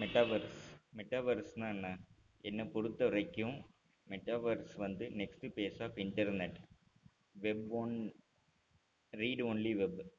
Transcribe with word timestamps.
Metaverse 0.00 0.58
மெட்டாவர்ஸ்னால் 0.96 1.74
என்ன? 1.74 1.98
என்னை 2.40 2.64
பொறுத்த 2.64 3.04
வரைக்கும் 3.04 3.66
மெட்டாவர்ஸ் 4.08 4.76
வந்து 4.76 5.06
next 5.08 5.48
phase 5.56 5.82
of 5.82 5.96
internet 5.96 6.54
web 7.32 7.66
one 7.68 8.14
read 9.10 9.42
only 9.42 9.72
web 9.76 10.12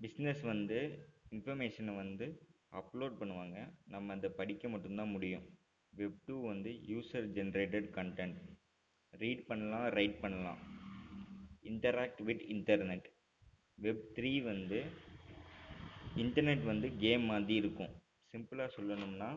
business 0.00 0.42
வந்து 0.42 1.08
இன்ஃபர்மேஷனை 1.30 1.96
வந்து 1.96 2.48
அப்லோட் 2.72 3.14
பண்ணுவாங்க. 3.20 3.74
நம்ம 3.86 4.12
அதை 4.12 4.30
படிக்க 4.30 4.68
மட்டும்தான் 4.68 5.08
முடியும். 5.08 5.46
வெப் 5.90 6.24
டூ 6.24 6.46
வந்து 6.46 6.70
யூசர் 6.70 7.28
ஜென்ரேட்டட் 7.36 7.88
கண்டென்ட் 7.98 8.40
ரீட் 9.10 9.46
பண்ணலாம் 9.46 9.88
ரைட் 9.88 10.20
பண்ணலாம். 10.20 10.58
Interact 11.62 12.22
with 12.22 12.44
internet 12.48 13.08
web 13.74 14.04
three 14.14 14.42
வந்து 14.42 14.84
இன்டர்நெட் 16.16 16.64
வந்து 16.64 16.96
கேம் 16.96 17.22
மாதிரி 17.22 17.54
இருக்கும். 17.54 17.99
சிம்பிளாக 18.32 18.68
சொல்லணும்னா 18.76 19.28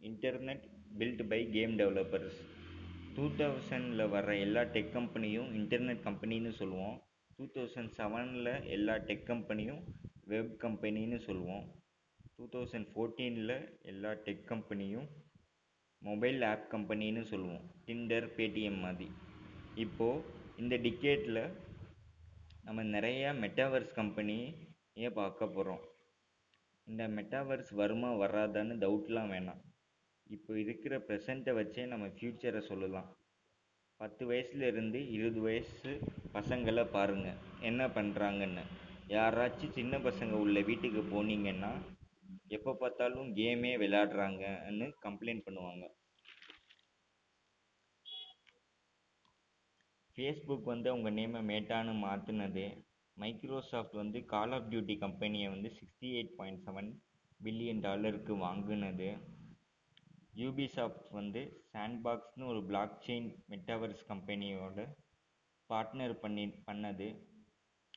internet 0.00 0.64
built 0.98 1.28
by 1.28 1.50
game 1.50 1.78
developers 1.78 2.38
two 3.14 3.26
தௌசண்டில் 3.28 4.02
வர்ற 4.14 4.40
எல்லா 4.40 4.62
டெக் 4.62 4.90
கம்பெனியும் 4.96 5.50
இன்டர்நெட் 5.58 6.02
கம்பெனின்னு 6.06 6.50
சொல்லுவோம். 6.50 6.96
டூ 7.36 7.44
தௌசண்ட் 7.54 7.92
செவனில் 7.98 8.66
எல்லா 8.68 8.94
டெக் 8.94 9.28
கம்பெனியும் 9.30 9.82
வெப் 10.24 10.56
கம்பெனின்னு 10.64 11.18
சொல்லுவோம். 11.18 11.64
டூ 12.36 12.48
தௌசண்ட் 12.52 12.88
ஃபோர்டீனில் 12.92 13.80
எல்லா 13.82 14.12
டெக் 14.12 14.44
கம்பெனியும் 14.52 15.08
மொபைல் 16.02 16.42
ஆப் 16.42 16.66
கம்பெனின்னு 16.72 17.22
சொல்லுவோம். 17.22 17.64
டிண்டர் 17.86 18.26
பேடிஎம் 18.36 18.80
மாதிரி. 18.80 19.10
இப்போது 19.74 20.24
இந்த 20.56 20.76
டிக்கேட்டில் 20.76 21.42
நம்ம 22.62 22.84
நிறையா 22.84 23.30
மெட்டாவர்ஸ் 23.42 23.94
கம்பெனியை 23.94 25.10
பார்க்க 25.14 25.46
போகிறோம் 25.46 25.82
இந்த 26.90 27.04
மெட்டாவர்ஸ் 27.16 27.70
வருமா 27.80 28.10
வராதான்னு 28.22 28.74
டவுட்லாம் 28.82 29.30
வேணாம். 29.34 29.62
இப்போ 30.34 30.52
இருக்கிற 30.62 30.94
ப்ரெசண்ட்டை 31.06 31.52
வச்சே 31.58 31.82
நம்ம 31.92 32.06
ஃப்யூச்சரை 32.14 32.60
சொல்லலாம். 32.68 33.08
பத்து 34.00 34.22
வயசுலேருந்து 34.30 35.00
இருபது 35.16 35.40
வயசு 35.48 35.90
பசங்களை 36.36 36.84
பாருங்கள் 36.96 37.40
என்ன 37.68 37.82
பண்ணுறாங்கன்னு 37.96 38.64
யாராச்சும் 39.16 39.76
சின்ன 39.78 39.98
பசங்க 40.08 40.34
உள்ள 40.44 40.60
வீட்டுக்கு 40.68 41.02
போனீங்கன்னா 41.12 41.72
எப்போ 42.56 42.72
பார்த்தாலும் 42.82 43.30
கேமே 43.38 43.70
விளையாடுறாங்கன்னு 43.82 44.88
கம்ப்ளைண்ட் 45.06 45.46
பண்ணுவாங்க. 45.46 45.84
ஃபேஸ்புக் 50.16 50.70
வந்து 50.72 50.88
அவங்க 50.92 51.10
நேமை 51.20 51.40
மேட்டான்னு 51.52 51.94
மாற்றினது 52.04 52.66
மைக்ரோசாஃப்ட் 53.16 53.96
வந்து 54.00 54.18
கால் 54.32 54.54
ஆஃப் 54.56 54.68
டியூட்டி 54.72 54.94
கம்பெனியை 55.04 55.48
வந்து 55.52 55.68
sixty 55.78 56.08
eight 56.18 56.34
point 56.38 56.62
seven 56.66 56.90
billion 57.40 57.80
டாலருக்கு 57.86 58.34
வாங்கினது. 58.36 59.08
யூபிசாஃப்ட் 60.40 61.08
வந்து 61.10 61.42
சாண்ட்பாக்ஸ்னு 61.72 62.44
ஒரு 62.52 62.60
பிளாக் 62.70 62.98
செயின் 63.06 63.28
மெட்டாவர்ஸ் 63.52 64.02
கம்பெனியோட 64.12 64.80
பார்ட்னர் 65.70 66.14
பண்ணி 66.24 66.44
பண்ணது. 66.68 67.08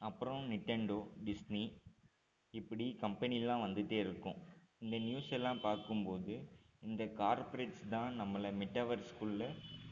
அப்புறம் 0.08 0.44
நிட்டெண்டோ 0.52 1.00
டிஸ்னி 1.28 1.64
இப்படி 2.54 2.86
கம்பெனிலாம் 3.02 3.66
வந்துகிட்டே 3.66 3.98
இருக்கும். 4.06 4.38
இந்த 4.84 4.96
நியூஸ் 5.08 5.32
எல்லாம் 5.38 5.60
பார்க்கும்போது 5.68 6.36
இந்த 6.88 7.04
கார்ப்பரேட்ஸ் 7.22 7.84
தான் 7.90 8.12
நம்மளை 8.22 8.50
மெட்டாவர்ஸ்குள்ளே 8.62 9.50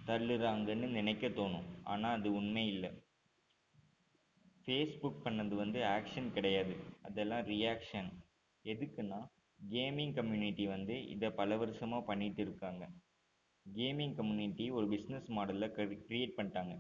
தள்ளுறாங்கன்னு 0.09 0.87
நினைக்க 0.99 1.27
தோணும். 1.39 1.67
ஆனால் 1.83 2.15
அது 2.17 2.29
உண்மை 2.33 2.63
இல்லை. 2.73 2.91
ஃபேஸ்புக் 4.67 5.19
பண்ணது 5.25 5.53
வந்து 5.55 5.79
ஆக்ஷன் 5.95 6.29
கிடையாது. 6.37 6.73
அதெல்லாம் 7.07 7.43
ரியாக்ஷன் 7.51 8.09
எதுக்குன்னா 8.65 9.19
கேமிங் 9.59 10.13
கம்யூனிட்டி 10.17 10.65
வந்து 10.67 10.95
இதை 11.13 11.29
பல 11.37 11.57
வருஷமாக 11.57 12.01
பண்ணிகிட்டு 12.09 12.41
இருக்காங்க. 12.45 12.83
கேமிங் 13.65 14.15
கம்யூனிட்டி 14.15 14.65
ஒரு 14.77 14.85
பிஸ்னஸ் 14.93 15.29
மாடலில் 15.37 15.73
க்ரியேட் 16.07 16.33
பண்ணிட்டாங்க. 16.37 16.75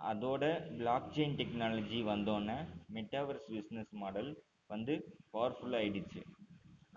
அதோட 0.00 0.44
பிளாக் 0.78 1.08
செயின் 1.16 1.34
டெக்னாலஜி 1.40 1.98
வந்தோடனே 2.10 2.56
மெட்டாவர்ஸ் 2.96 3.48
பிஸ்னஸ் 3.54 3.92
மாடல் 4.02 4.30
வந்து 4.66 4.94
பவர்ஃபுல்லாக 5.32 5.82
ஆயிடுச்சு. 5.82 6.22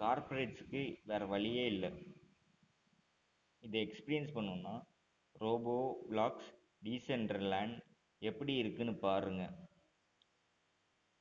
கார்பரேட்ஸுக்கு 0.04 0.84
வேறு 1.12 1.28
வழியே 1.34 1.66
இல்லை. 1.74 1.92
இதை 3.64 3.82
எக்ஸ்பீரியன்ஸ் 3.88 4.36
பண்ணோன்னா 4.38 4.76
ரோபோ 5.44 5.76
பிளாக்ஸ் 6.12 6.52
டீசென்ட்ரலேண்ட் 6.88 7.80
எப்படி 8.30 8.54
இருக்குன்னு 8.62 8.94
பாருங்கள் 9.06 9.54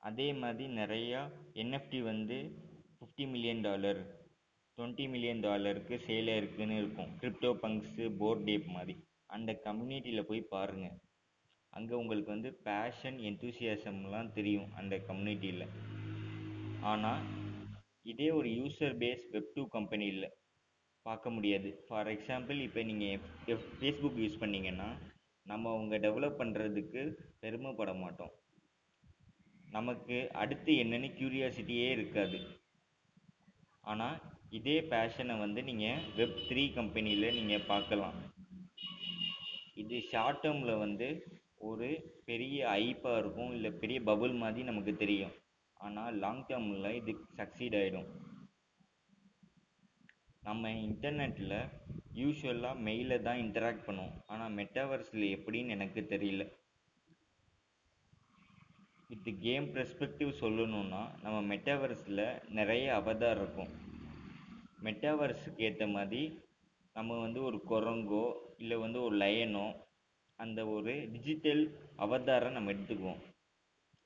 அதே 0.03 0.27
மாதிரி 0.43 0.65
நிறையா 0.81 1.21
என்எஃப்டி 1.63 1.99
வந்து 2.11 2.37
fifty 2.97 3.25
million 3.33 3.63
dollar 3.67 4.01
twenty 4.79 5.05
million 5.13 5.43
டாலருக்கு 5.47 5.95
சேலாக 6.07 6.41
இருக்குதுன்னு 6.41 6.77
இருக்கும். 6.81 7.11
கிரிப்டோ 7.21 7.51
பங்க்ஸு 7.63 8.05
போர்ட் 8.21 8.45
டேப் 8.49 8.69
மாதிரி. 8.77 8.95
அந்த 9.37 9.51
கம்யூனிட்டியில் 9.67 10.29
போய் 10.31 10.41
பாருங்கள் 10.55 10.97
அங்கே 11.73 11.95
உங்களுக்கு 12.01 12.31
வந்து 12.35 12.51
பேஷன் 12.69 13.19
என்தூசியாசம்லாம் 13.29 14.33
தெரியும் 14.39 14.69
அந்த 14.81 14.95
கம்யூனிட்டியில் 15.09 15.67
ஆனால் 16.91 17.23
இதே 18.13 18.29
ஒரு 18.39 18.49
யூசர் 18.59 18.97
பேஸ் 19.03 19.25
வெப் 19.35 19.53
டூ 19.55 19.63
கம்பெனியில் 19.77 20.27
பார்க்க 21.07 21.35
முடியாது. 21.37 21.69
ஃபார் 21.87 22.11
எக்ஸாம்பிள் 22.15 22.59
இப்போ 22.67 22.83
நீங்கள் 22.91 23.21
ஃபேஸ்புக் 23.81 24.21
யூஸ் 24.25 24.43
பண்ணீங்கன்னா 24.43 24.89
நம்ம 25.51 25.71
அவங்க 25.75 25.95
டெவலப் 26.07 26.39
பண்ணுறதுக்கு 26.41 27.03
பெருமைப்பட 27.43 27.93
மாட்டோம் 28.03 28.35
நமக்கு 29.77 30.17
அடுத்து 30.43 30.73
என்னன்னு 30.83 31.09
க்யூரியாசிட்டியே 31.19 31.87
இருக்காது. 31.97 32.39
ஆனால் 33.85 34.17
இதே 34.59 34.77
பேஷனை 34.93 35.35
வந்து 35.45 35.61
நீங்கள் 35.69 36.03
வெப் 36.19 36.41
த்ரீ 36.49 36.65
கம்பெனியில் 36.79 37.37
நீங்கள் 37.39 37.69
பார்க்கலாம். 37.73 38.17
இது 39.83 39.99
ஷார்ட் 40.11 40.43
டேர்மில் 40.43 40.83
வந்து 40.85 41.09
ஒரு 41.71 41.89
பெரிய 42.29 42.57
ஐப்பாக 42.83 43.21
இருக்கும் 43.23 43.53
இல்லை 43.57 43.71
பெரிய 43.83 43.99
பபுள் 44.11 44.35
மாதிரி 44.43 44.63
நமக்கு 44.71 44.93
தெரியும். 45.03 45.35
ஆனால் 45.85 46.19
லாங் 46.25 46.45
டேர்மில் 46.49 46.97
இது 47.01 47.13
சக்சீட் 47.41 47.77
ஆகிடும் 47.81 48.09
நம்ம 50.49 50.71
இன்டர்நெட்டில் 50.87 51.59
யூஷுவலாக 52.21 52.83
மெயிலில் 52.87 53.25
தான் 53.27 53.41
இன்டராக்ட் 53.45 53.87
பண்ணுவோம். 53.87 54.17
ஆனால் 54.33 54.55
மெட்டாவர்ஸில் 54.59 55.27
எப்படின்னு 55.37 55.75
எனக்கு 55.77 56.01
தெரியல. 56.15 56.45
வித் 59.11 59.31
கேம் 59.47 59.67
பெர்ஸ்பெக்டிவ் 59.77 60.31
சொல்லணுன்னா 60.43 61.01
நம்ம 61.25 61.39
மெட்டாவர்ஸில் 61.53 62.25
நிறைய 62.59 62.85
அவதார் 63.01 63.41
இருக்கும். 63.41 63.73
மெட்டாவர்ஸுக்கு 64.87 65.63
ஏற்ற 65.69 65.87
மாதிரி 65.97 66.23
நம்ம 66.97 67.19
வந்து 67.21 67.41
ஒரு 67.49 67.59
குரங்கோ 67.73 68.25
இல்லை 68.63 68.77
வந்து 68.85 68.99
ஒரு 69.07 69.17
லயனோ 69.17 69.67
அந்த 70.39 70.61
ஒரு 70.77 70.93
டிஜிட்டல் 71.15 71.63
அவதாரை 72.05 72.49
நம்ம 72.57 72.73
எடுத்துக்குவோம். 72.73 73.21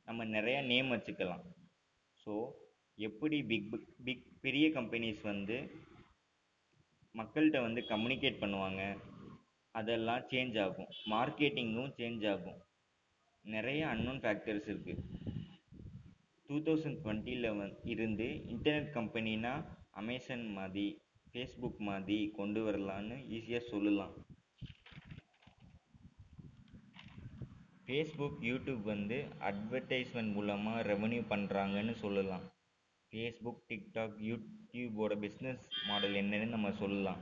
நம்ம 0.08 0.24
நிறையா 0.36 0.60
நேம் 0.72 0.92
வச்சுக்கலாம். 0.94 1.44
ஸோ 2.22 2.32
எப்படி 2.98 3.38
பிக் 3.50 3.70
பிக் 4.06 4.26
பெரிய 4.44 4.66
கம்பெனிஸ் 4.78 5.22
வந்து 5.32 5.56
மக்கள்கிட்ட 7.18 7.58
வந்து 7.66 7.80
கம்யூனிகேட் 7.90 8.42
பண்ணுவாங்க. 8.42 8.82
அதெல்லாம் 9.74 10.22
சேஞ்ச் 10.30 10.56
ஆகும். 10.64 10.90
மார்க்கெட்டிங்கும் 11.12 11.92
சேஞ்ச் 11.98 12.24
ஆகும். 12.32 12.60
நிறைய 13.54 13.80
அன்னோன் 13.92 14.20
ஃபேக்டர்ஸ் 14.22 14.68
இருக்குது 14.72 15.02
டூ 16.48 16.56
தௌசண்ட் 16.66 16.98
டுவெண்ட்டியில் 17.04 17.48
வந் 17.58 17.74
இருந்து 17.92 18.26
இன்டர்நெட் 18.52 18.90
கம்பெனினா 18.96 19.52
அமேசான் 20.00 20.46
மாதிரி 20.58 20.86
ஃபேஸ்புக் 21.30 21.80
மாதிரி 21.88 22.18
கொண்டு 22.38 22.60
வரலான்னு 22.66 23.16
ஈஸியாக 23.36 23.68
சொல்லலாம். 23.70 24.12
ஃபேஸ்புக் 27.86 28.38
யூடியூப் 28.50 28.84
வந்து 28.92 29.18
அட்வர்டைஸ்மெண்ட் 29.50 30.32
மூலமாக 30.36 30.84
ரெவன்யூ 30.92 31.22
பண்ணுறாங்கன்னு 31.32 31.94
சொல்லலாம். 32.04 32.46
ஃபேஸ்புக் 33.16 33.60
டிக்டாக் 33.68 34.16
யூடியூபோட 34.28 35.12
பிஸ்னஸ் 35.22 35.62
மாடல் 35.88 36.16
என்னன்னு 36.20 36.46
நம்ம 36.54 36.70
சொல்லலாம். 36.80 37.20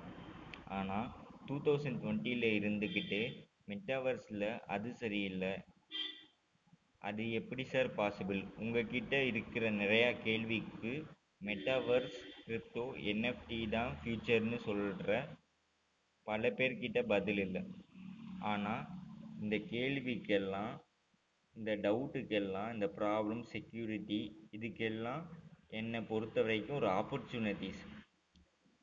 ஆனால் 0.77 1.07
டூ 1.49 1.57
தௌசண்ட் 1.67 2.01
டுவெண்ட்டியில் 2.03 2.47
இருந்துக்கிட்டு 2.57 3.21
மெட்டாவர்ஸில் 3.71 4.47
அது 4.75 4.89
சரியில்லை. 5.03 5.53
அது 7.09 7.25
எப்படி 7.41 7.67
சார் 7.73 7.91
பாசிபிள் 7.99 8.41
உங்ககிட்ட 8.63 9.21
இருக்கிற 9.31 9.71
நிறையா 9.83 10.09
கேள்விக்கு 10.27 10.93
மெட்டாவர்ஸ் 11.49 12.19
கிரிப்டோ 12.47 12.85
என்எஃப்டி 13.13 13.61
தான் 13.77 13.93
ஃப்யூச்சர்னு 14.01 14.61
சொல்கிற 14.67 15.21
பல 16.27 16.51
பேர்கிட்ட 16.59 17.03
பதில் 17.15 17.43
இல்லை. 17.47 17.65
ஆனால் 18.53 18.85
இந்த 19.45 19.57
கேள்விக்கெல்லாம் 19.73 20.75
இந்த 21.57 21.73
டவுட்டுக்கெல்லாம் 21.87 22.71
இந்த 22.77 22.89
ப்ராப்ளம் 23.01 23.47
செக்யூரிட்டி 23.55 24.23
இதுக்கெல்லாம் 24.59 25.25
என்னை 25.71 26.01
பொறுத்த 26.01 26.43
வரைக்கும் 26.43 26.77
ஒரு 26.77 26.87
ஆப்பர்ச்சுனிட்டிஸ் 26.87 27.83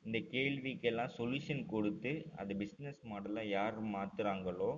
இந்த 0.04 0.18
கேள்விக்கெல்லாம் 0.18 1.14
சொல்யூஷன் 1.18 1.66
கொடுத்து 1.66 2.32
அது 2.36 2.54
பிஸ்னஸ் 2.54 3.00
மாடலை 3.10 3.42
யார் 3.48 3.84
மாற்றுறாங்களோ 3.84 4.70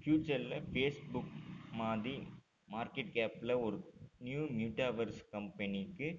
ஃப்யூச்சரில் 0.00 0.66
ஃபேஸ்புக் 0.72 1.32
மாதிரி 1.72 2.26
மார்க்கெட் 2.68 3.12
கேப்பில் 3.14 3.60
ஒரு 3.60 3.78
நியூ 4.18 4.42
மியூட்டாவர்ஸ் 4.44 5.28
கம்பெனிக்கு 5.30 6.18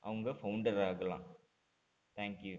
அவங்க 0.00 0.30
ஃபவுண்டர் 0.30 0.82
ஆகலாம். 0.82 1.26
தேங்க்யூ 2.16 2.56